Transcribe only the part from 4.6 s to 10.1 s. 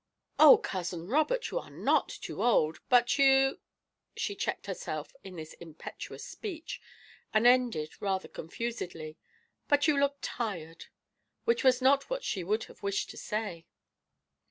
herself in this impetuous speech, and ended rather confusedly, "but you